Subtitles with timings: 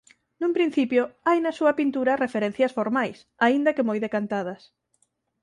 [0.41, 4.61] Nun principio hai na súa pintura referencias formais aínda que moi decantadas.